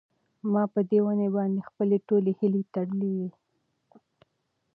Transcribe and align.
ما 0.51 0.63
په 0.73 0.79
دې 0.89 0.99
ونې 1.03 1.29
باندې 1.35 1.67
خپلې 1.69 1.97
ټولې 2.07 2.31
هیلې 2.39 2.61
تړلې 2.73 3.09
وې. 3.17 3.29